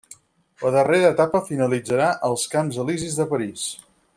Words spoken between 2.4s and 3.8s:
Camps Elisis de París.